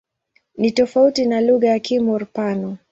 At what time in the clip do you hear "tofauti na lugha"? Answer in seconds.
0.71-1.67